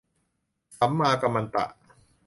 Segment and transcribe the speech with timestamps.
[0.77, 1.65] สัมมากัมมันตะ